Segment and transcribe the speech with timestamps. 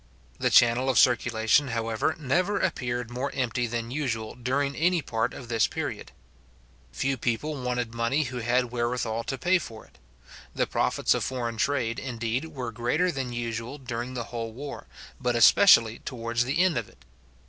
[0.39, 5.47] The channel of circulation, however, never appeared more empty than usual during any part of
[5.47, 6.11] this period.
[6.91, 9.99] Few people wanted money who had wherewithal to pay for it.
[10.55, 14.87] The profits of foreign trade, indeed, were greater than usual during the whole war,
[15.19, 17.05] but especially towards the end of it.